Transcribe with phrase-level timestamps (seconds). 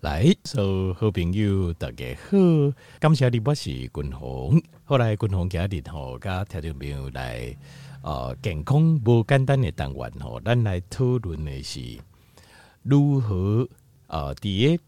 [0.00, 2.38] 来，所有好朋友大家好，
[3.00, 4.62] 感谢你，我是君鸿。
[4.84, 7.56] 后来君鸿今日吼，甲听众朋友来，
[8.02, 11.98] 呃，健康无简单的单元吼，咱来讨论的是
[12.84, 13.68] 如何
[14.06, 14.82] 呃，伫个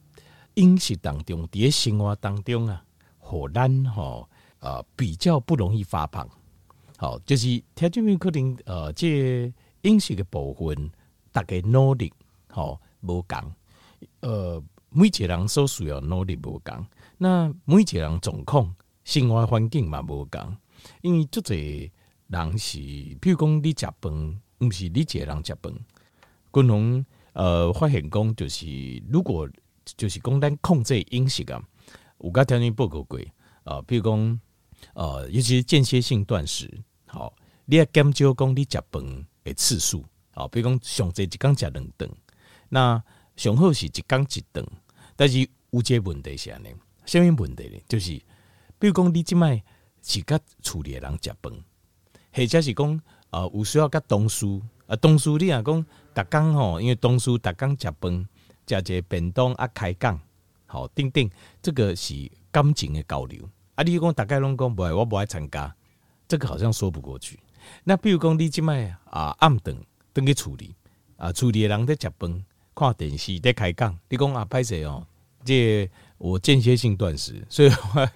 [0.54, 2.80] 饮食当中，伫个生活当中啊，
[3.18, 4.29] 互咱吼
[4.61, 6.29] 呃比较不容易发胖。
[6.98, 9.52] 好，就是听众朋友可能呃，这
[9.82, 10.88] 饮食的部分，
[11.32, 12.12] 大家努力
[12.48, 13.52] 吼无共
[14.20, 14.62] 呃。
[14.93, 16.84] 每一个人所需要努力无同，
[17.19, 18.74] 那每一个人状况、
[19.05, 20.56] 生活环境嘛无同，
[21.01, 21.88] 因为足侪
[22.27, 22.78] 人是，
[23.20, 25.73] 比如讲你食饭，毋是你一个人食饭。
[26.52, 28.66] 均衡呃发现讲，就是
[29.09, 29.48] 如果
[29.84, 31.62] 就是讲咱控制饮食啊，
[32.18, 33.20] 有甲条件报告过
[33.62, 34.41] 啊，比如讲
[34.95, 36.68] 呃，尤其是间歇性断食，
[37.07, 37.32] 好，
[37.65, 42.10] 你要减少讲你食饭的次数，好，比如讲上济一工食两顿，
[42.68, 43.01] 那。
[43.41, 44.62] 上好是一工一顿，
[45.17, 45.39] 但是
[45.71, 46.69] 有一个问题是安尼，
[47.07, 47.80] 啥物问题呢？
[47.89, 48.11] 就是
[48.79, 49.65] 比如讲，你即摆
[50.02, 51.51] 是甲厝里的人食饭，
[52.35, 54.45] 或者是讲呃有需要甲同事
[54.87, 58.29] 啊，同事你若讲逐工吼，因为同事逐工食饭，
[58.66, 60.21] 食一个便当啊开讲，
[60.66, 61.30] 吼，等等，
[61.63, 63.82] 这个是感情的交流啊。
[63.82, 65.75] 你讲大家拢讲不爱，我无爱参加，
[66.28, 67.41] 这个好像说不过去。
[67.84, 69.82] 那比如讲，你即摆啊暗顿
[70.12, 70.77] 等去处理
[71.16, 72.44] 啊，厝里的人在食饭。
[72.81, 75.04] 看电视在开讲，你讲啊，歹势哦，
[75.44, 78.09] 这个、我间歇性断食，所以我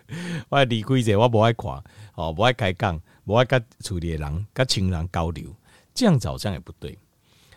[0.49, 1.85] 我离开者，我不爱看，
[2.15, 5.55] 哦，不爱开讲，不爱跟厝里的人、跟亲人交流，
[5.93, 6.99] 这样子好像也不对。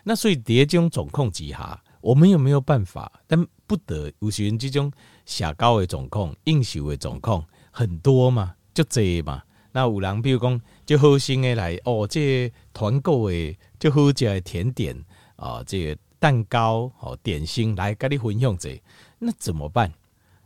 [0.04, 3.10] 那所以在这种状况之下，我们有没有办法？
[3.26, 4.92] 但不得有时这种
[5.24, 9.42] 社交的状况、应酬的状况很多嘛，就这嘛。
[9.72, 14.94] 那有人比如讲，就好心的来哦，这团购的就好食的甜点
[15.36, 15.98] 啊、哦，这个。
[16.18, 18.80] 蛋糕好点心来跟你分享这，
[19.18, 19.92] 那怎么办？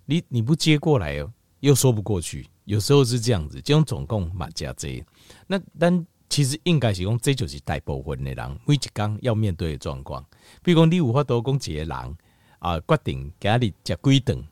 [0.04, 2.48] 你你不接过来哦，又说不过去。
[2.64, 5.04] 有时候是这样子，这种总共嘛加这，
[5.46, 10.24] 那但其实应该是讲这就是大部分的人每一天要面对的状况。
[10.62, 12.16] 比如讲你有法度讲一个人
[12.60, 14.44] 啊，决定今日食几顿，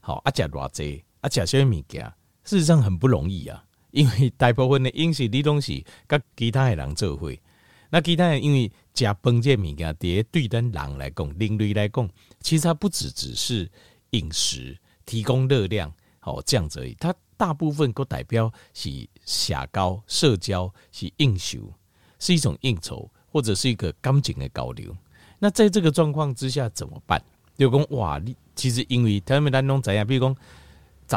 [0.00, 2.04] 好啊食偌济啊食啥物物件，
[2.44, 7.40] 事实上很不容易啊，因为大部分的饮食你东西跟其他的人做会。
[7.88, 12.08] 那其他人因为食饭这物件，对对咱人来讲，人类来讲，
[12.40, 13.68] 其实它不只只是
[14.10, 16.94] 饮食提供热量，哦这样子而已。
[17.00, 18.88] 它大部分都代表是
[19.26, 21.72] 社交、社交是应酬，
[22.20, 24.96] 是一种应酬，或者是一个感情的交流。
[25.40, 27.20] 那在这个状况之下怎么办？
[27.58, 30.06] 就讲哇，你其实因为他们当中怎样？
[30.06, 30.36] 比如讲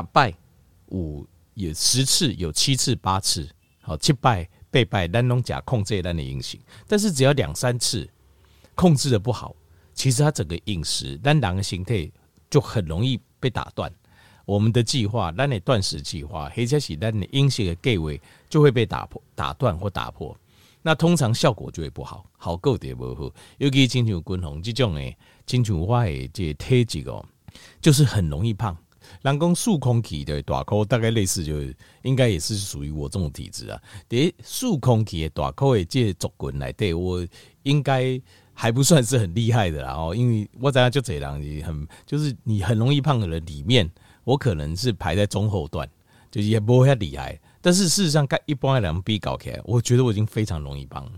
[0.04, 0.34] 十拜
[0.88, 3.48] 五有十次，有七次、八次，
[3.82, 4.50] 好七拜。
[4.78, 6.56] 被拜咱拢假控制咱的饮食，
[6.88, 8.08] 但是只要两三次
[8.76, 9.56] 控制的不好，
[9.96, 12.08] 其实他整个饮食咱人的形态
[12.48, 13.92] 就很容易被打断。
[14.46, 18.12] 我们的计划，咱的断食计划，或者是咱的饮食的计划
[18.48, 20.38] 就会被打破、打断或打破。
[20.84, 23.32] 那通常效果就会不好，好够点不好。
[23.58, 25.18] 尤其亲像均衡这种诶，
[25.48, 27.26] 亲像我的这体质哦，
[27.82, 28.78] 就是很容易胖。
[29.22, 31.56] 人工数空气的大口，大概类似就
[32.04, 33.82] 应该也是属于我这种体质啊。
[34.08, 37.26] 第数空气的大口的这族群来对，我
[37.64, 38.22] 应该
[38.54, 40.16] 还不算是很厉害的啦哦。
[40.16, 43.90] 因为我知道就这样，你很就是你很容易胖的人里面，
[44.24, 45.90] 我可能是排在中后段，
[46.32, 47.40] 就是也不会太厉害。
[47.62, 51.12] 但是事实上，跟一般的人比较起来，我觉得我已经非常容易胖，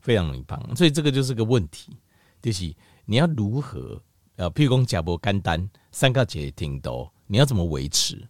[0.00, 0.60] 非常容易胖。
[0.76, 1.96] 所以这个就是个问题，
[2.42, 2.74] 就是
[3.06, 4.00] 你要如何
[4.36, 7.10] 呃，譬如讲食无简单，三个节挺多。
[7.26, 8.26] 你要怎么维持？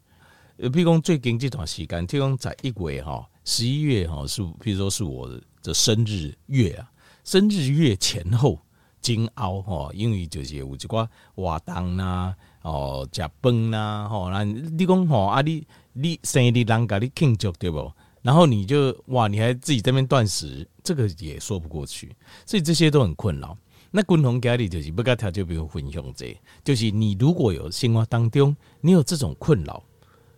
[0.56, 5.28] 呃，譬如讲最近这段时间，譬如讲在一月哈，十一月哈是，譬如说是我
[5.62, 6.90] 的生日月啊，
[7.24, 8.60] 生日月前后
[9.00, 17.92] 煎熬哈，因为就是有一寡活动呐，哦，食饭呐，吼，那你讲吼啊，你你生日人家你庆祝对不？
[18.22, 22.14] 然后你就哇，你还自己在那边断食，这个也说不过去，
[22.46, 23.54] 所以这些都很困扰。
[23.96, 29.80] 那共同家里就是不该他就比如分享这，就是你如果有生活当中你有这种困扰，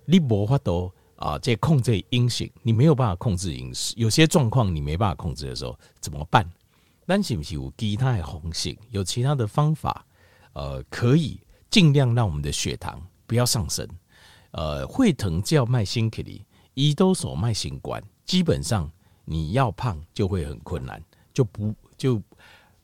[0.05, 6.47] 你无法度啊，这控制饮食，你没有办法控制饮食，有些状况你没办法控制的时候怎么办？
[7.07, 10.05] 咱是不是有其他的方式，有其他的方法，
[10.53, 13.89] 呃，可以尽量让我们的血糖不要上升，
[14.51, 16.45] 呃，会疼叫卖心克里，
[16.75, 18.93] 胰岛素卖心管，基本上
[19.25, 22.21] 你要胖就会很困难，就不就。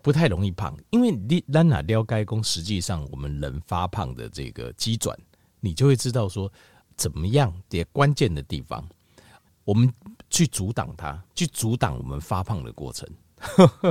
[0.02, 5.16] 不太容易胖，因为你咱哪了解讲，实际上我们人发胖的这个机转，
[5.60, 6.52] 你就会知道说
[6.96, 8.84] 怎么样的关键的地方，
[9.64, 9.90] 我们
[10.28, 13.08] 去阻挡它，去阻挡我们发胖的过程。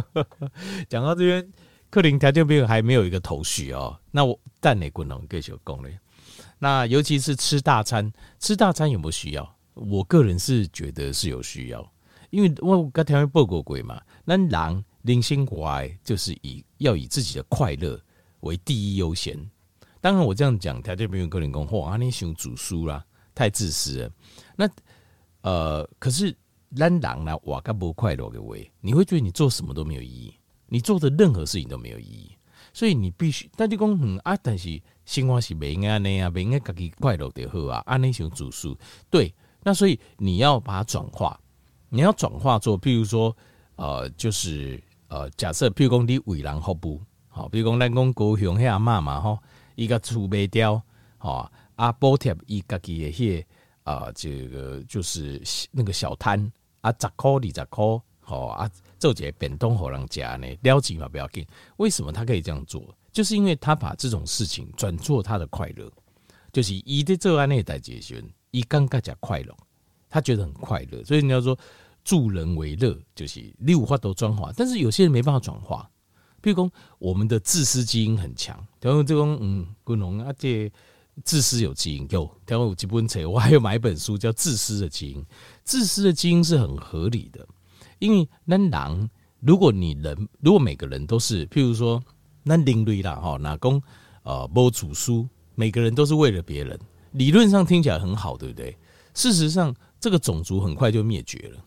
[0.89, 1.51] 讲到这边，
[1.89, 3.97] 克林条件病还没有一个头绪哦。
[4.11, 5.97] 那我但你滚龙继续讲嘞。
[6.59, 9.55] 那尤其是吃大餐，吃大餐有没有需要？
[9.73, 11.91] 我个人是觉得是有需要，
[12.29, 14.01] 因为我刚才报过鬼嘛。
[14.25, 17.99] 那狼人生活爱就是以要以自己的快乐
[18.41, 19.37] 为第一优先。
[19.99, 23.05] 当然我这样讲，条件病克林讲话，你想煮书啦，
[23.35, 24.11] 太自私了。
[24.55, 24.69] 那
[25.41, 26.35] 呃，可是
[26.75, 30.33] 咱人呢，我干不快乐的为，你会觉得你做什么都没有意义。
[30.67, 32.31] 你做的任何事情都没有意义，
[32.71, 33.49] 所以你必须。
[33.57, 37.83] 但你讲嗯啊，但是生活是不应该那样，不应该自己快乐的好啊。
[37.85, 38.77] 安尼想煮书，
[39.09, 39.33] 对。
[39.63, 41.39] 那所以你要把它转化，
[41.89, 43.35] 你要转化做，譬如说，
[43.75, 44.81] 呃，就是
[45.11, 49.37] 呃，假设譬如讲你为人服务，好，比如讲咱讲高雄遐阿嬷嘛吼，
[49.75, 50.81] 伊个厝卖掉，
[51.17, 56.49] 吼啊补贴伊家己的迄个啊，这个就是那个小摊
[56.79, 57.83] 啊，十块二十块，
[58.21, 58.71] 吼啊。
[58.99, 61.43] 做一个便当互人家呢，了钱嘛不要紧。
[61.77, 62.95] 为什么他可以这样做？
[63.11, 65.91] 就是因为他把这种事情转做他的快乐，
[66.53, 69.57] 就是伊在做安内代解决，以刚刚讲快乐，
[70.07, 71.03] 他觉得很快乐。
[71.03, 71.57] 所以你要说
[72.03, 74.51] 助人为乐，就是六花都转化。
[74.55, 75.89] 但是有些人没办法转化，
[76.41, 78.65] 譬如说我们的自私基因很强。
[78.79, 80.71] 然后这种嗯，古龙啊，这
[81.23, 82.29] 自私有基因有。
[82.47, 85.21] 然后有几本册，我还有买一本书叫《自私的基因》，
[85.63, 87.47] 自私的基因是很合理的。
[87.99, 89.09] 因为那狼，
[89.39, 92.01] 如果你人，如果每个人都是，譬如说，
[92.43, 93.81] 那邻居啦，哈，那公，
[94.23, 96.79] 呃，某主书，每个人都是为了别人，
[97.11, 98.75] 理论上听起来很好，对不对？
[99.13, 101.63] 事实上，这个种族很快就灭绝了，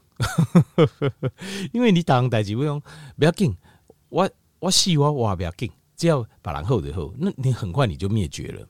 [1.72, 2.80] 因为你当代志不用
[3.18, 3.56] 不要紧，
[4.08, 8.66] 我我死我我不要紧，只要把人后的后，那你很快你就灭绝了。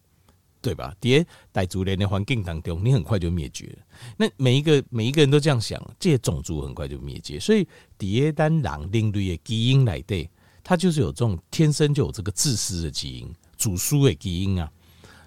[0.62, 0.96] 对吧？
[0.98, 3.76] 在傣族人的环境当中，你很快就灭绝。
[4.16, 7.38] 那每一个每一个人都这样想，这些种族很快就灭绝。
[7.38, 7.68] 所以，
[7.98, 10.26] 第单狼另类的基因来对，
[10.62, 14.72] 他就是有这种天生就有这个自私的基因，主输的基因啊。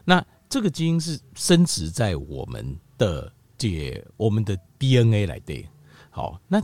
[0.03, 5.69] 那这个基因是深植在我们的这我们的 DNA 来对。
[6.17, 6.59] 好，那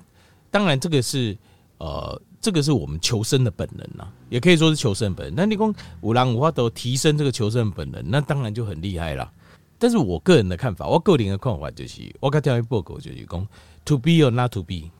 [0.50, 1.38] 当然这个是
[1.78, 2.20] 呃。
[2.44, 5.36] 这个是我们求生的本能呐，也可以说是求生本能。
[5.38, 9.32] 那你讲五郎五花都提升这个求生本能，那当然就很厉害了。
[9.80, 13.48] 但是我个人的看法，我个人的看法就是，我刚听一报告就是讲
[13.86, 14.92] ，to be or not to be，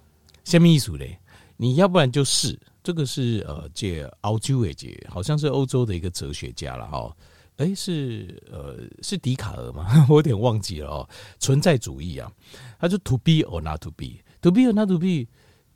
[0.46, 1.20] 什么意思嘞？
[1.58, 7.14] 你要不然就是这个是呃，这澳洲诶，这好像是欧洲的一个哲学家了哈。
[7.58, 9.86] 诶，是呃，是笛卡尔吗？
[10.08, 11.10] 我有点忘记了哦。
[11.40, 12.32] 存在主义啊，
[12.80, 14.06] 他就 to be or not to be
[14.44, 15.28] To be or not to be。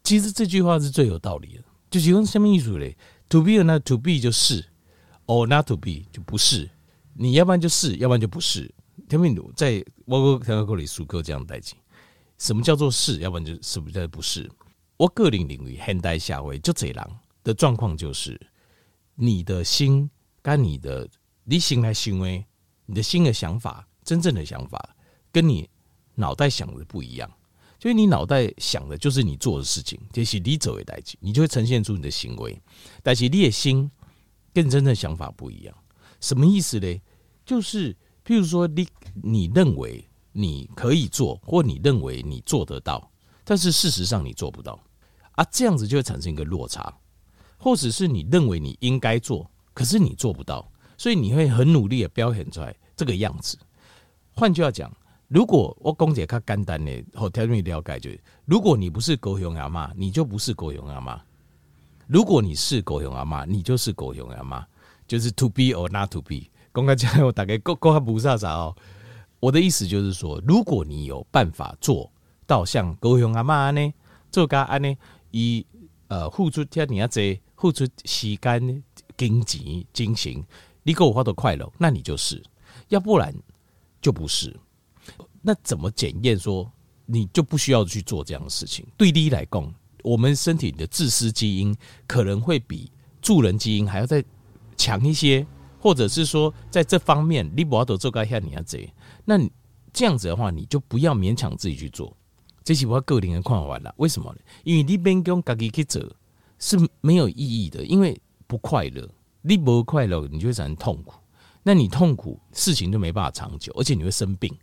[0.04, 2.96] 其实这句话是最有道理的，就是用什么意思嘞
[3.30, 4.64] ？To be or not to be 就是
[5.26, 6.70] ，or not to be 就不是。
[7.14, 8.74] 你要不然就是，要不然就不是。
[9.10, 9.42] 听明白？
[9.56, 11.74] 在我我听过李苏克这样代志，
[12.38, 13.20] 什么叫做是？
[13.20, 14.50] 要不然就什么叫做不是？
[14.98, 18.40] 我个人领域现代社会就这样的状况，就是
[19.16, 20.10] 你的心
[20.42, 21.08] 跟你的
[21.44, 22.46] 你心来行为，
[22.86, 24.96] 你的心的想法，真正的想法，
[25.32, 25.70] 跟你
[26.16, 27.30] 脑袋想的不一样。
[27.80, 32.60] 所以你脑袋想的就是你做的事情，就是你走为代际，你就会呈现出你的行为。
[33.04, 33.90] 但是你的心
[34.52, 35.76] 跟真正想法不一样，
[36.20, 37.02] 什么意思呢？
[37.46, 37.94] 就是
[38.26, 38.88] 譬如说，你
[39.22, 43.12] 你认为你可以做，或你认为你做得到，
[43.44, 44.80] 但是事实上你做不到
[45.34, 46.92] 啊，这样子就会产生一个落差。
[47.60, 53.56] 或者是你认为你应该做，可是你做不到，所以你会很努力的表现出来这个样子。
[54.34, 54.92] 换句话讲。
[55.28, 61.20] 如果我讲解较简单的，好条件了解就是，如果你不是高雄阿妈，你就不是高雄阿妈；
[62.08, 64.66] 如果你是高雄阿妈，你就是高雄阿妈，
[65.06, 66.44] 就是 to be or not to be。
[66.72, 68.74] 公开讲，我大概够够还不啥啥哦。
[69.42, 72.10] 我的意思就是说，如果你有办法做
[72.46, 73.94] 到像高雄阿妈呢，
[74.32, 74.96] 做个安呢，
[75.32, 75.66] 以
[76.08, 78.84] 呃付出天你要这付出时间、
[79.18, 80.42] 金钱、精神，
[80.84, 82.42] 你给我获得快乐，那你就是；
[82.88, 83.36] 要不然
[84.02, 84.56] 就不是。
[85.48, 86.70] 那怎么检验说
[87.06, 88.86] 你就不需要去做这样的事情？
[88.98, 89.74] 对你来讲，
[90.04, 91.74] 我们身体的自私基因
[92.06, 94.22] 可能会比助人基因还要再
[94.76, 95.48] 强一些，
[95.80, 99.40] 或者是说在这方面你不要做该下你要这，那
[99.94, 102.14] 这样子的话，你就不要勉强自己去做。
[102.66, 103.96] 这是我个人的看法了。
[103.96, 104.40] 为什么呢？
[104.66, 106.04] 因为你边跟自己去做
[106.60, 109.10] 是没有意义的，因为不快乐。
[109.42, 111.14] 你不快乐，你就会产生痛苦。
[111.64, 114.54] 那你痛苦，事情就没办法长久，而且你会生病。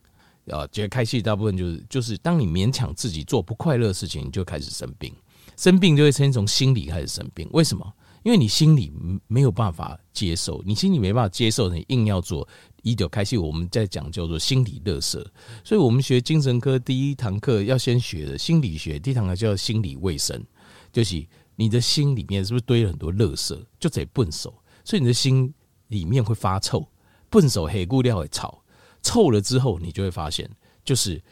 [0.48, 5.14] 啊，觉得开心大部分就是就是，当你勉强自己做不快乐的事情，你就开始生病，
[5.56, 7.48] 生病就会先从心理开始生病。
[7.52, 7.92] 为什么？
[8.24, 8.90] 因为你心里
[9.26, 12.48] 没有办法接受，你心里没办法接受，你硬要做，
[12.82, 13.38] 一就开心。
[13.38, 15.30] 我们在讲叫做心理乐色，
[15.62, 20.42] 所以我们学精神科第一堂课要先学的心理学，第一堂课叫心理卫生，
[20.90, 21.22] 就是
[21.54, 25.52] 你的心里面是不是堆了很多乐色，就得笨手，所以你的心
[25.88, 26.88] 里面会发臭，
[27.28, 28.58] 笨手黑固料会臭，
[29.04, 30.50] 臭了之后，你就会发现，
[30.84, 31.22] 就是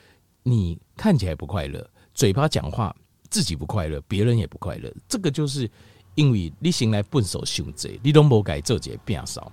[0.44, 2.94] 你看起来不快乐，嘴巴讲话
[3.30, 5.68] 自己不快乐，别人也不快乐，这个就是
[6.14, 9.50] 因为你心来笨手凶贼，你都没改这节变少，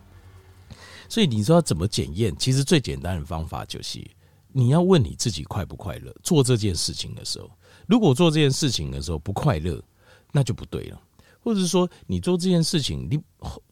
[1.07, 2.35] 所以你说要怎么检验？
[2.37, 4.05] 其实最简单的方法就是
[4.51, 7.49] 你要问你自己快不快乐，做这件事情的时候。
[7.87, 9.81] 如果做这件事情的时候不快乐，
[10.31, 11.01] 那就不对了。
[11.41, 13.19] 或者说，你做这件事情，你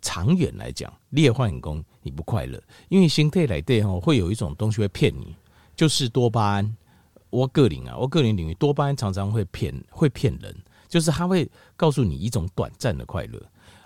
[0.02, 5.36] 长远来讲，劣换工你不快乐，因为心态来对哈，会有一种东西会骗你，
[5.76, 6.78] 就是多巴胺。
[7.30, 10.56] 我个人啊，我个人领域多巴胺常常会骗，会骗人，
[10.88, 13.42] 就是他会告诉你一种短暂的快乐，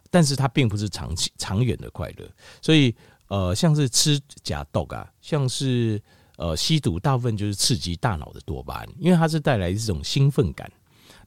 [0.10, 2.30] 但是它并不是长期、长远的快乐。
[2.62, 2.96] 所以，
[3.28, 6.02] 呃，像是吃假豆啊，像是。
[6.38, 10.72] 呃，吸毒大部分就是刺激大脑的多巴胺，因为它是带来这种兴奋感。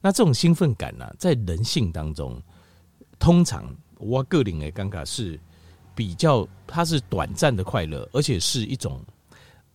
[0.05, 2.39] 那这种兴奋感呢、啊，在人性当中，
[3.17, 5.39] 通常我个人的感觉是
[5.95, 9.03] 比较，它是短暂的快乐，而且是一种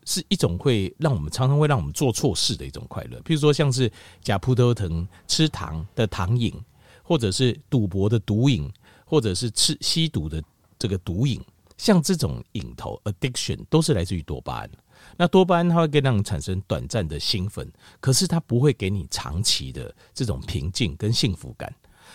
[0.05, 3.19] 是一种会让我们常常会让我们做错事的一种快乐。
[3.23, 3.91] 譬如说，像是
[4.23, 6.55] 假葡萄藤、吃糖的糖瘾，
[7.03, 8.73] 或者是赌博的毒瘾，
[9.05, 10.41] 或者是吃吸毒的
[10.79, 11.41] 这个毒瘾，
[11.77, 14.71] 像这种瘾头 （addiction） 都是来自于多巴胺。
[15.17, 21.73] 那多巴胺它会给让你产生短暂的兴奋，可是它不会给你长期的这种平静跟幸福感。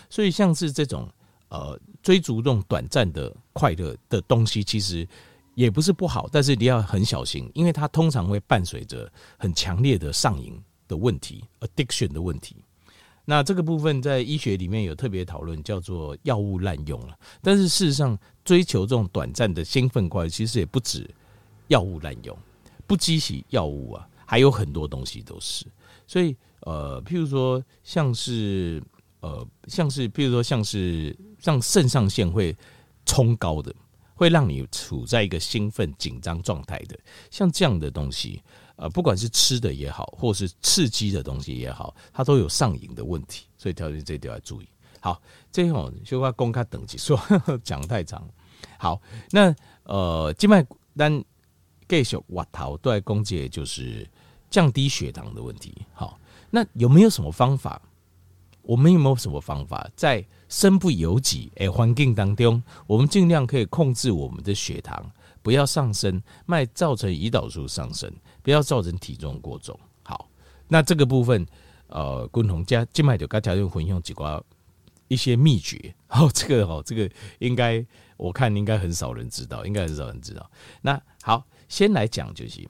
[0.09, 1.09] 所以像是这种
[1.49, 5.07] 呃追逐这种短暂的快乐的东西，其实
[5.53, 12.57] 也不是不好，但是你要很小心，因为它通常会伴随着很强烈的上瘾的问题 （addiction 的问题）。
[13.27, 17.17] 那这个部分在医学里面有特别讨论，叫做药物滥用了。
[17.41, 21.09] 但是事实上，追求这种短暂的兴奋快乐，其实也不止
[21.69, 22.37] 药物滥用。
[22.87, 25.65] 不积极药物啊，还有很多东西都是，
[26.05, 28.81] 所以呃，譬如说像是
[29.21, 32.55] 呃，像是譬如说像是像肾上腺会
[33.05, 33.73] 冲高的，
[34.13, 36.97] 会让你处在一个兴奋紧张状态的，
[37.31, 38.41] 像这样的东西，
[38.75, 44.67] 呃，不管是吃的也好，或是刺激的东西也好，它都有上瘾的问题，所以条件这一点要注意。
[44.99, 47.19] 好，最后就要公开等级说
[47.63, 48.27] 讲太长。
[48.77, 49.01] 好，
[49.31, 50.65] 那呃，静脉
[50.97, 51.23] 单。
[51.87, 54.07] 继续挖头都在攻击，就是
[54.49, 55.73] 降低血糖的问题。
[55.93, 57.81] 好，那有没有什么方法？
[58.61, 65.11] 我们有没有什么方法，在身不由己诶环境当中，我们尽量可以控制我们的血糖，
[65.43, 68.11] 不要上升，卖造成胰岛素上升，
[68.41, 69.79] 不要造成体重过重。
[70.01, 70.27] 好，
[70.67, 71.45] 那这个部分，
[71.89, 74.41] 呃，共同加静脉就该条件混用几挂
[75.09, 75.93] 一些秘诀。
[76.07, 77.85] 好，这个哦，这个应该
[78.17, 80.49] 我看应该很少人知道，应该很少人知道。
[80.81, 81.45] 那好。
[81.67, 82.67] 先来讲就行。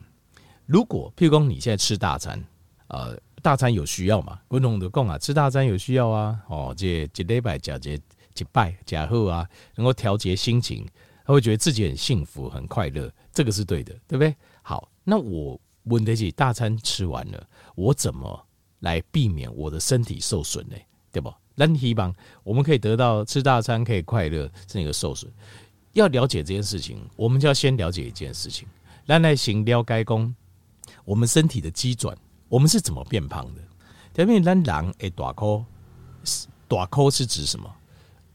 [0.66, 2.44] 如果譬如说你现在吃大餐，
[2.88, 4.40] 呃，大餐有需要嘛？
[4.48, 6.40] 滚龙的供啊，吃大餐有需要啊。
[6.48, 8.00] 哦，这这礼拜假节
[8.34, 10.86] 几拜假后啊，能够调节心情，
[11.26, 14.36] 他会觉得自己很幸福、很快乐，这个是对的，对不对？
[14.62, 18.48] 好，那我问得起，大餐吃完了，我怎么
[18.80, 20.76] 来避免我的身体受损呢？
[21.12, 21.34] 对不？
[21.54, 25.32] 那希望我们可以得到吃大餐可以快乐，是那个受损。
[25.94, 28.68] 要了解这件事情，我们就要先了解一件事情。
[29.06, 30.36] 咱来行了解讲，
[31.04, 32.18] 我们身体的机转，
[32.50, 33.62] 我们是怎么变胖的？
[34.16, 35.64] 前面咱人诶，大颗，
[36.68, 37.72] 大颗是指什么？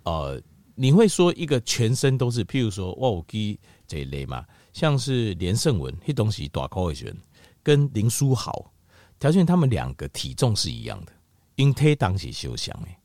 [0.05, 0.41] 呃，
[0.77, 3.59] 你会说一个全身都是，譬如说哇，我记
[3.89, 7.17] 这一类嘛，像是连胜文，那东西大颗的时候，
[7.65, 8.71] 跟林书豪，
[9.19, 11.13] 条件他们两个体重是一样的，
[11.57, 12.97] 因体当时相像诶，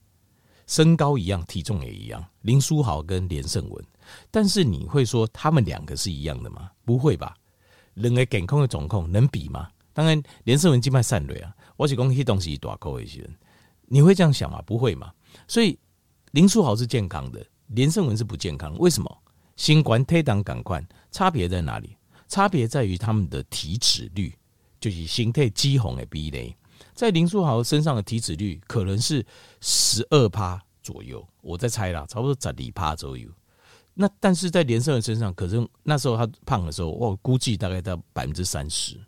[0.68, 3.86] 身高一样，体重也一样，林书豪跟连胜文，
[4.30, 6.70] 但是你会说他们两个是一样的吗？
[6.86, 7.36] 不会吧？
[7.96, 9.70] 两个健康的状况能比吗？
[9.92, 13.36] 当然，连胜文静脉散蕊啊，我是讲迄东西大口一些人，
[13.88, 14.62] 你会这样想吗？
[14.66, 15.12] 不会嘛。
[15.48, 15.78] 所以
[16.32, 18.78] 林书豪是健康的，连胜文是不健康。
[18.78, 19.18] 为什么？
[19.56, 21.96] 新冠推档赶快，差别在哪里？
[22.28, 24.34] 差别在于他们的体脂率，
[24.82, 26.54] 就是形态肌红的比例。
[26.94, 29.26] 在林书豪身上的体脂率可能是
[29.62, 33.30] 十二趴左右，我在猜啦，差不多十二趴左右。
[33.98, 39.00] 那但是在连胜文身上，可是那时候他胖的时候，我估计大概到百分之三十，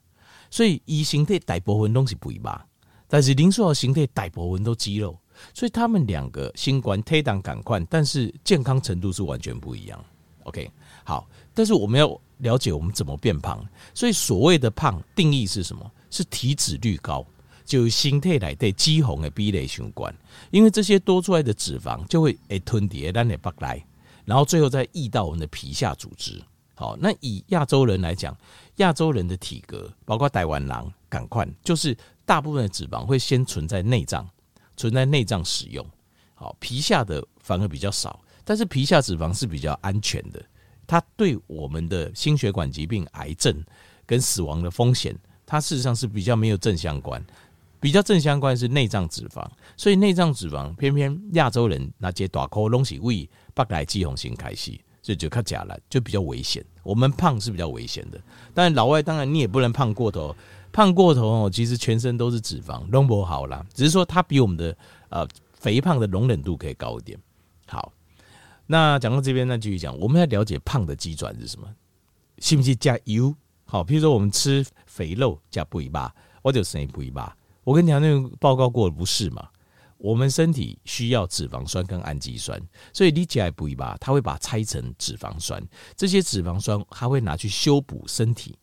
[0.50, 2.66] 所以以形态大部分东西不一样，
[3.08, 5.20] 但是林书豪形态大部分都肌肉，
[5.54, 10.04] 所以他们两个新冠推档赶快，但是健康程度是完全不一样。
[10.44, 10.72] OK，
[11.04, 13.62] 好，但是我们要了解我们怎么变胖，
[13.94, 15.92] 所以所谓的胖定义是什么？
[16.10, 17.26] 是体脂率高，
[17.66, 20.16] 就形态来对肌红的比例相关，
[20.50, 23.86] 因为这些多出来的脂肪就会诶吞叠咱的腹来。
[24.28, 26.44] 然后最后再溢到我们的皮下组织。
[26.76, 28.38] 好，那以亚洲人来讲，
[28.76, 34.30] 亚洲人的体格，包括台湾人，赶快就是大部分的脂肪会先存在内脏，
[34.76, 35.84] 存在内脏使用。
[36.36, 40.44] 好，皮下的反而比较少，但是皮下脂肪是比较安全的，
[40.86, 43.64] 它对我们的心血管疾病、癌症
[44.06, 47.26] 跟死亡的风险，它事实上是比较没有正相关。
[47.80, 56.64] 比较正相关是内脏脂肪，所以内脏脂肪偏偏亚洲人那些大口东西胃不来肌红型开西，所以就靠假了，就比较危险。
[56.84, 58.20] 我们胖是比较危险的，
[58.54, 60.36] 但老外当然你也不能胖过头，
[60.72, 63.66] 胖过头哦，其实全身都是脂肪，弄不好啦。
[63.74, 64.76] 只是说它比我们的
[65.10, 67.20] 呃肥胖的容忍度可以高一点。
[67.68, 67.92] 好，
[68.66, 71.68] 那讲到这边，那继续讲，我们要了解胖的机转是什么？
[72.40, 73.36] 是不是加油？
[73.66, 77.22] 好，譬如说我们吃肥肉加肥肉，我就生肥肉。
[77.68, 79.46] 我跟你讲，那个报告过不是嘛？
[79.98, 82.58] 我们身体需要脂肪酸跟氨基酸，
[82.94, 85.62] 所以你起来补一把，它会把它拆成脂肪酸。
[85.94, 88.58] 这些脂肪酸它会拿去修补身体，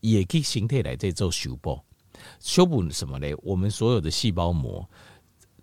[0.00, 1.80] 也可以形态来这做修补。
[2.38, 3.34] 修补什么呢？
[3.42, 4.86] 我们所有的细胞膜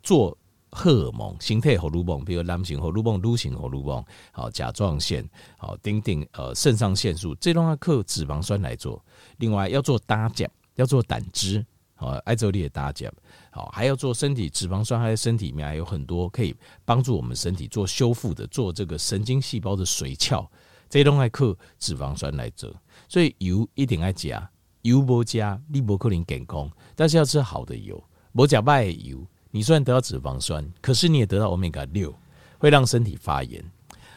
[0.01, 0.35] 做
[0.71, 5.23] 荷尔蒙，形态荷尔蒙，比如男性荷尔蒙、女性荷尔蒙，好甲状腺，
[5.59, 9.05] 好丁丁呃肾上腺素，这种要靠脂肪酸来做。
[9.37, 11.63] 另外要做搭酱，要做胆汁。
[11.99, 13.11] 好，爱周丽的大家
[13.49, 20.47] 好，还要做身体脂肪酸，还在身体里面还有很多可以帮助我们身体做修复的，做这个神经细胞的髓鞘，
[20.87, 22.71] 这些都爱靠脂肪酸来做。
[23.09, 24.47] 所以油一定爱加，
[24.83, 28.01] 油不加你不可能健康，但是要吃好的油，
[28.31, 32.13] 不加坏的油，你虽然得到脂肪酸，可是你也得到欧米伽六，
[32.59, 33.65] 会让身体发炎。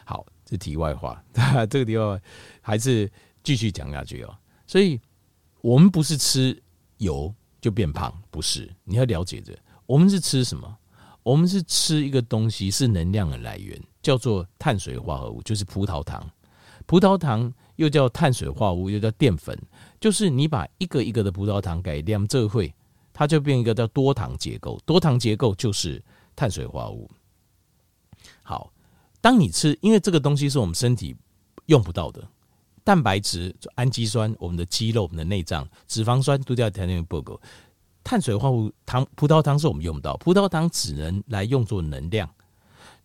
[0.05, 1.25] 好，这题外话，
[1.71, 2.21] 这个地方
[2.61, 3.11] 还是
[3.43, 4.37] 继续讲下去哦。
[4.67, 5.01] 所以
[5.63, 6.63] 我们不是吃
[6.99, 7.35] 油。
[7.61, 8.71] 就变胖不是？
[8.85, 10.77] 你要了解的，我们是吃什么？
[11.23, 16.27] 我们是吃一个东西，是能量的来源，叫做碳水化合物，就是葡萄糖。
[16.87, 19.57] 葡萄糖又叫碳水化合物，又叫淀粉，
[20.01, 22.75] 就是你把一个一个的葡萄糖改良这会，
[23.13, 24.81] 它就变一个叫多糖结构。
[24.87, 26.03] 多糖结构就是
[26.35, 27.11] 碳水化合物。
[28.43, 28.73] 好，
[29.21, 31.15] 当你吃，因为这个东西是我们身体
[31.67, 32.27] 用不到的。
[32.91, 37.41] 蛋白质、氨基酸、我们的肌肉、我们的内脏、脂肪酸都叫碳水化合物。
[38.03, 42.29] 碳水化合物糖、葡萄糖是我们用不到，葡萄糖只能来用作能量。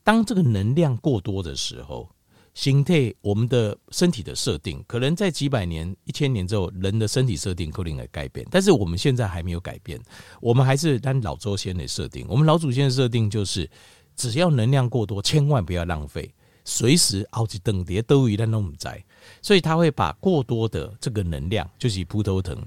[0.03, 2.09] 当这个能量过多的时候，
[2.55, 8.43] 形态我们的身体的设定，可能在几百年、一千年之后，人的身体设定可能会改变。
[8.49, 10.01] 但是我们现在还没有改变，
[10.41, 12.25] 我们还是按老祖先的设定。
[12.27, 13.69] 我们老祖先的设定就是，
[14.15, 16.33] 只要能量过多，千万不要浪费。
[16.67, 19.01] 随时熬起等碟都一旦都不在，
[19.39, 22.57] 所以他会把过多的这个能量，就是葡萄糖，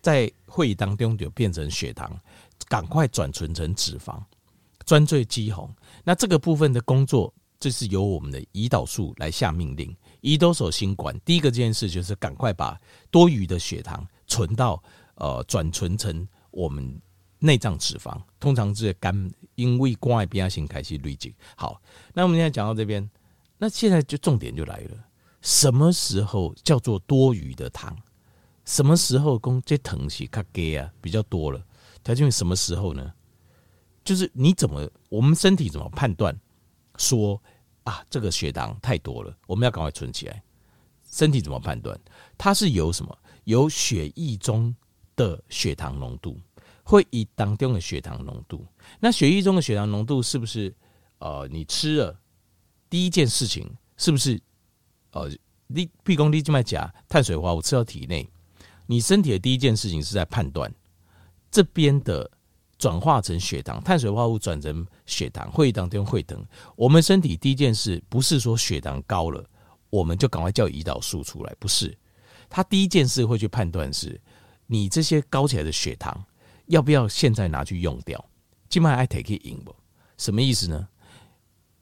[0.00, 2.16] 在会议当中就变成血糖，
[2.68, 4.22] 赶快转存成脂肪，
[4.86, 5.68] 专注肌红。
[6.04, 9.94] 那这个部分的工作，就是由我们的胰岛素来下命令。
[10.20, 14.80] 胰岛素心管第一个件事就是赶快把多余的血糖存到
[15.16, 16.98] 呃转存成我们
[17.40, 21.34] 内脏脂肪，通常是肝因为关爱变性开始累积。
[21.56, 23.10] 好，那我们现在讲到这边。
[23.58, 25.08] 那现在就重点就来了，
[25.40, 27.96] 什么时候叫做多余的糖？
[28.64, 31.62] 什么时候供这糖是卡给啊比较多了？
[32.02, 33.12] 它就什么时候呢？
[34.04, 36.38] 就是你怎么我们身体怎么判断
[36.98, 37.42] 说
[37.84, 40.42] 啊这个血糖太多了，我们要赶快存起来？
[41.10, 41.98] 身体怎么判断？
[42.36, 43.16] 它是由什么？
[43.44, 44.74] 由血液中
[45.14, 46.40] 的血糖浓度，
[46.82, 48.66] 会以当中的血糖浓度。
[48.98, 50.74] 那血液中的血糖浓度是不是
[51.18, 52.18] 呃你吃了？
[52.88, 54.40] 第一件事情是不是，
[55.10, 55.30] 呃，
[55.66, 58.28] 你譬如你这么讲碳水化合物吃到体内，
[58.86, 60.72] 你身体的第一件事情是在判断
[61.50, 62.30] 这边的
[62.78, 66.44] 转化成血糖，碳水化合物转成血糖，会当天会等。
[66.76, 69.44] 我们身体第一件事不是说血糖高了，
[69.90, 71.96] 我们就赶快叫胰岛素出来，不是。
[72.50, 74.20] 他第一件事会去判断是，
[74.66, 76.24] 你这些高起来的血糖
[76.66, 78.22] 要不要现在拿去用掉？
[78.68, 79.74] 今晚爱 take it in 不？
[80.18, 80.88] 什么意思呢？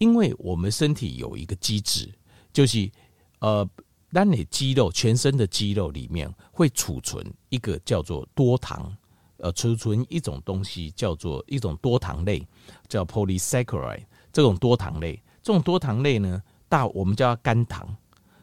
[0.02, 2.12] 因为我们身体有一个机制，
[2.52, 2.90] 就是
[3.38, 3.64] 呃，
[4.12, 8.92] 当你肌肉全身的肌肉里面会储存一个叫做多糖，
[9.36, 12.44] 呃，储存一种东西叫做一种多糖类，
[12.88, 14.02] 叫 polysaccharide。
[14.32, 17.96] 这种多糖类，这种多糖类呢，大我们叫它肝糖。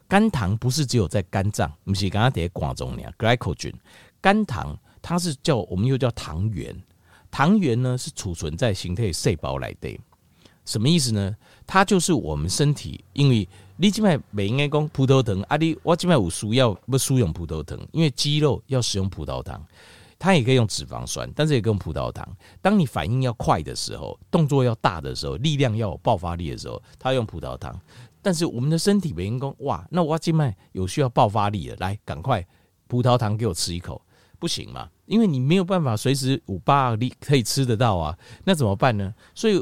[0.08, 3.74] 肝糖不是只有在肝脏，不是刚刚在广中呢，glycogen。
[4.22, 6.74] 肝糖它是叫我们又叫糖原，
[7.30, 10.00] 糖原呢是储存在形态细胞来的。
[10.70, 11.36] 什么意思呢？
[11.66, 19.60] 它就是我们身体，因为你这边没应该讲葡萄糖，啊你我静脉有需要不输用葡萄糖，因为肌肉要使用葡萄糖，
[20.20, 22.24] 它也可以用脂肪酸，但是也可以用葡萄糖。
[22.62, 27.76] 当你反应要快的时候，动作要大的时候，力量要有爆发力的时候，它用葡萄糖。
[28.22, 32.46] 但是我们的身体没应该哇，那我静脉有需要爆发力的，来赶快
[32.88, 34.00] 葡萄糖给我吃一口，
[34.38, 34.88] 不行嘛？
[35.08, 39.12] 因为你没有办法随时五八二力可以吃得到啊，那怎么办呢？
[39.34, 39.60] 所以。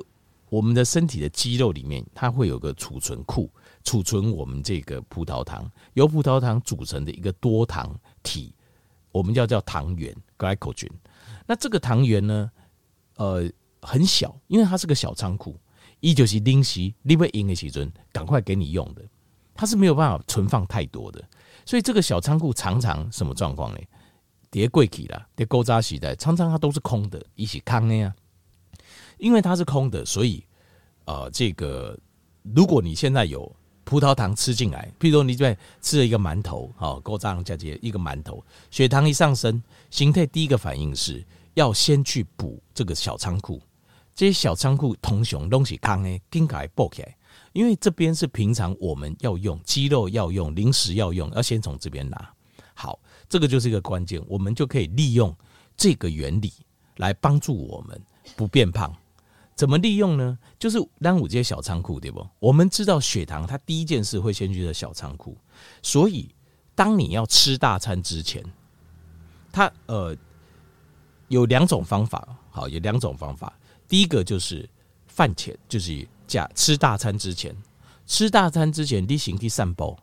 [0.50, 3.52] 我们的身体的肌肉里面，它会有个储存库，
[3.84, 8.54] 储存我们这个葡萄糖，由葡萄糖组成的一个多糖体，
[9.12, 10.92] 我们叫叫糖原 （glycogen）。
[11.46, 12.52] 那这个糖原呢，
[13.16, 13.50] 呃，
[13.82, 15.60] 很小，因为它是个小仓库，
[16.00, 19.04] 一就是临时你要用的时阵，赶快给你用的，
[19.54, 21.22] 它是没有办法存放太多的，
[21.66, 23.80] 所以这个小仓库常常什么状况呢？
[24.50, 28.16] 叠柜体啦，叠勾扎时代，常常它都是空的，一起康的呀。
[29.18, 30.44] 因为它是空的，所以，
[31.06, 31.98] 呃，这个
[32.56, 33.54] 如果你现在有
[33.84, 43.62] 葡萄糖吃进来，譬如说你在吃了一个馒头，好，勾扎加接一个馒头，血糖一上升，形态第一个反应是要先去补这个小仓库，
[44.14, 47.18] 这些小仓库通雄东西康诶，应该爆起来，
[47.54, 52.34] 因为这边是平常我们要用肌肉要用零食要用，要先从这边拿。
[52.74, 53.00] 好，
[53.30, 55.36] 这个就是一个关键，我们就可以利用
[55.76, 56.54] 这个原理
[56.98, 58.00] 来帮助我们
[58.36, 58.96] 不变胖。
[59.58, 60.38] 怎么利用呢？
[60.60, 62.26] 就是当五阶小仓库，对不？
[62.38, 65.36] 我们知道血糖，它第一件事会先去的小仓库，
[65.82, 66.30] 所以
[66.76, 68.43] 当你要吃大餐之前，
[69.52, 70.15] 它呃
[71.28, 73.52] 有两种方法，好，有两种方法。
[73.88, 74.70] 第一个就是
[75.08, 77.56] 饭前，就是假吃大餐之前，
[78.06, 79.98] 吃大餐之前，你先去散步，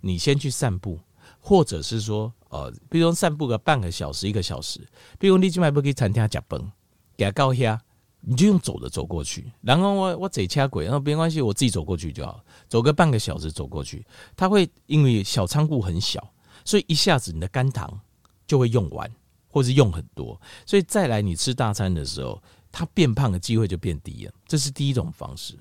[0.00, 0.98] 你先去散步，
[1.40, 4.80] 或者是说呃，比如说散步个半个小时、一个小时，
[5.16, 6.72] 比如你今晚不去餐厅吃饭，
[7.16, 7.80] 给他高下。
[8.28, 16.28] 你就用走的走过去，然后我我贼掐鬼，然后没关系，我自己走过去就好，走个半个小时走过去，它会因为小仓库很小，
[16.64, 18.00] 所以一下子你的肝糖
[18.44, 19.08] 就会用完，
[19.46, 24.32] 或是用很多，所以再来你吃大餐的时候，它变胖的机会就变低了。
[24.44, 25.56] 这是第一种方式。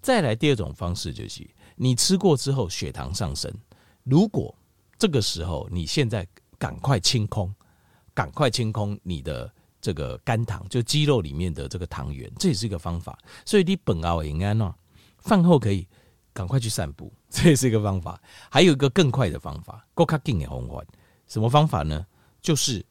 [0.00, 3.52] 再来第二种方式就是，你吃过之后血糖上升，
[4.04, 4.56] 如果
[4.98, 7.54] 这个时候你现在赶快清空，
[8.14, 9.52] 赶快清空你的。
[9.80, 13.18] 这个肝糖就肌肉里面的这个糖原，这也是一个方法。
[13.44, 14.74] 所以你本熬应该呢，
[15.18, 15.86] 饭后可以
[16.32, 18.20] 赶快去散步， 这也是一个方法。
[18.50, 20.84] 还有一个更快的方法，够卡劲的方法。
[21.26, 22.06] 什么方法呢？
[22.40, 22.84] 就是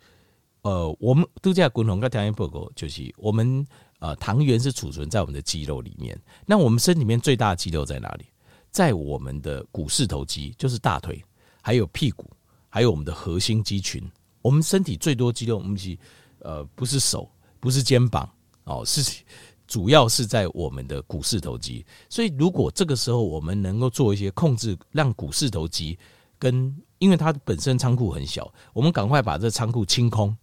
[0.61, 3.65] 呃，我们都在滚红跟糖原报告，就是我们
[3.99, 6.17] 呃糖原是储存在我们的肌肉里面。
[6.45, 8.25] 那我们身里面最大的肌肉在哪里？
[8.69, 11.23] 在我们的股四头肌，就是大腿，
[11.61, 12.29] 还有屁股，
[12.69, 14.03] 还有我们的核心肌群。
[14.41, 15.97] 我们身体最多肌肉，我们是。
[16.39, 18.29] 呃，不是手，不是肩膀，
[18.63, 19.23] 哦，是
[19.67, 21.85] 主要是在我们的股四头肌。
[22.09, 25.97] 所以，如果这个时候我们能够做一些控制，让股四头肌
[26.39, 30.35] 跟，因为它本身仓库很小，我们赶快把这仓库清空。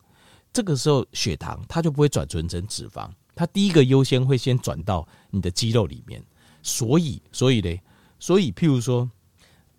[0.52, 6.22] 这个时候，血糖它就不会转存成脂肪，它第一个优先会先转到你的肌肉里面。
[6.62, 7.78] 所以，所以呢，
[8.18, 9.08] 所以譬如说，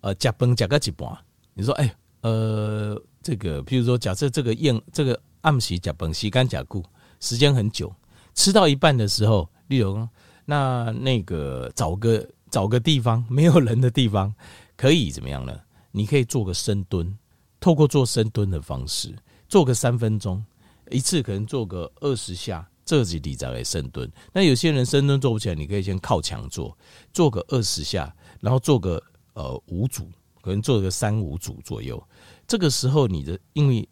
[0.00, 1.16] 呃，加崩加个几半，
[1.54, 5.20] 你说，哎，呃，这个譬如说，假设这个燕这个。
[5.46, 6.82] 暗时甲崩洗干甲固，
[7.20, 7.94] 时间很久，
[8.34, 10.06] 吃到一半的时候，例如
[10.44, 14.34] 那那个找个找个地方没有人的地方，
[14.76, 15.56] 可以怎么样呢？
[15.92, 17.16] 你可以做个深蹲，
[17.60, 19.14] 透过做深蹲的方式，
[19.48, 20.44] 做个三分钟，
[20.90, 24.10] 一次可能做个二十下，这几底再来深蹲。
[24.32, 26.76] 那有些人深蹲做不起来，你可以先靠墙做，
[27.12, 29.00] 做个二十下，然后做个
[29.34, 30.10] 呃五组，
[30.42, 32.02] 可能做个三五组左右。
[32.48, 33.88] 这个时候你的因为。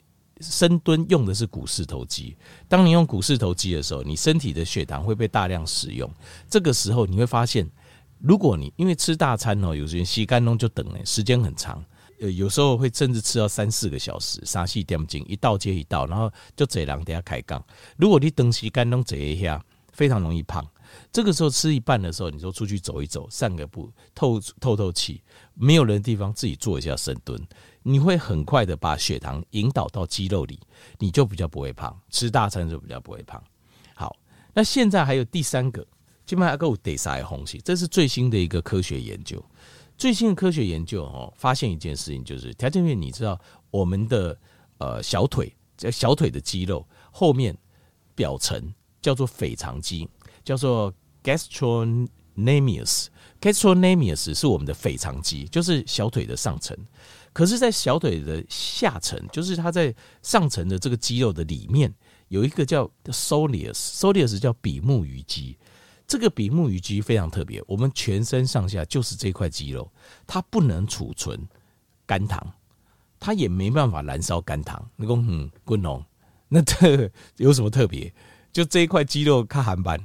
[0.50, 2.36] 深蹲用的是股四头肌，
[2.68, 6.10] 当你用股四头肌的时候，你身体的血糖会被大量使用。
[6.48, 7.68] 这个时候你会发现，
[8.18, 11.84] 如果你因为吃大餐哦，有些人吸干弄就等诶，时间很长，
[12.20, 17.64] 呃，有时候会甚至吃到三四个小时，三四点进一道接一道，然后就这两等下开杠。
[17.96, 20.64] 如果你等吸干弄这一下，非常容易胖。
[21.12, 25.22] 这个时候吃一半的时候，你说出去走一走，散个步，透透透气，
[25.54, 27.40] 没有人的地方自己做一下深蹲。
[27.82, 30.58] 你会很快的把血糖引导到肌肉里，
[30.98, 31.94] 你就比较不会胖。
[32.08, 33.42] 吃大餐就比较不会胖。
[33.94, 34.16] 好，
[34.54, 35.86] 那现在还有第三个，
[36.24, 39.44] 基本上还有第三个东西，这是最新的一个科学研究。
[39.98, 43.38] 最新的科学研究哦，发现一件事情，就是条件面，你知道
[43.70, 44.36] 我们的
[44.78, 47.56] 呃小腿，在小腿的肌肉后面
[48.14, 50.08] 表层叫做腓肠肌，
[50.44, 53.06] 叫做 gastrocnemius。
[53.40, 56.76] gastrocnemius 是我们的腓肠肌，就是小腿的上层。
[57.32, 61.92] 可是，在小腿的下层，就是它在上层的这个肌肉的里面，
[62.28, 65.58] 有一个叫 soleus，soleus 叫比目鱼肌。
[66.06, 69.90] 这个比目鱼肌非常特别，我们全身上下就是这块肌肉，
[70.26, 71.48] 它不能储存
[72.06, 72.52] 肝糖，
[73.18, 74.88] 它也没办法燃烧肝糖。
[74.94, 76.04] 你说，嗯，滚龙，
[76.48, 78.14] 那这有什么特别？
[78.52, 79.98] 就这一块肌肉它含斑，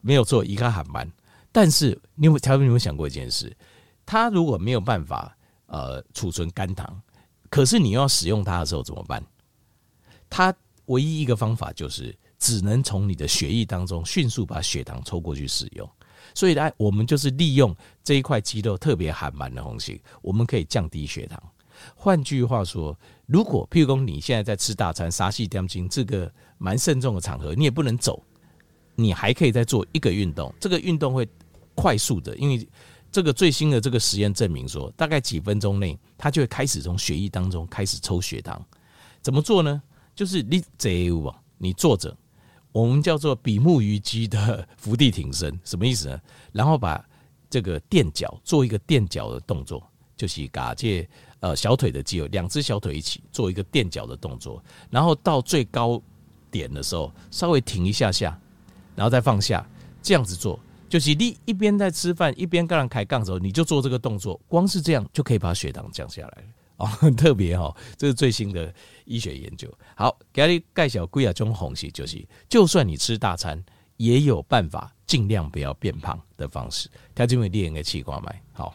[0.00, 1.10] 没有错，一个含斑。
[1.52, 3.56] 但是，你有条你有没有想过一件事？
[4.04, 5.36] 它如果没有办法。
[5.72, 7.00] 呃，储存肝糖，
[7.48, 9.24] 可是你要使用它的时候怎么办？
[10.28, 10.52] 它
[10.86, 15.88] 唯一一个方法就是只能从你的血液当中迅速把血糖抽过去使用。
[16.34, 21.40] 所以呢，我们就是利用这一块肌肉特别含满的东西，我们可以降低血糖。
[21.94, 28.20] 换句话说，如果譬如说你现在在吃大餐、杀气点睛这个蛮慎重的场合，你也不能走，
[29.02, 30.52] 你还可以再做一个运动。
[30.60, 31.26] 这个运动会
[31.74, 32.68] 快速的，因为
[33.10, 38.62] 这个最新的这个实验证明说，大概几分钟内，它就会开始从血液当中开始抽血糖。
[39.22, 39.82] 怎么做呢？
[40.14, 42.16] 就是你坐，你坐着。
[42.72, 46.20] 我们叫做比目鱼肌的伏地挺身，什么意思呢？
[46.52, 47.04] 然后把
[47.48, 49.82] 这个垫脚做一个垫脚的动作，
[50.16, 51.08] 就是嘎借
[51.40, 56.00] 呃小腿的肌肉，两只小腿一起做一个垫脚的动作，然后到最高
[56.48, 58.40] 点的时候稍微停一下下，
[59.00, 59.66] 然后再放下，
[60.02, 66.44] 这样子做，就是你一边在吃饭一边跟人抬杠的时候，你就做这个动作，光是这样就可以把血糖降下来。
[66.76, 68.70] 哦，很 特别哦，这是最新的
[69.06, 69.72] 医学研究。
[69.94, 73.64] 好，给你介绍几啊种方式，就是就算你吃大餐，
[73.96, 76.90] 也有办法尽量不要变胖的方式。
[77.14, 78.74] 它就会练个器官脉，好。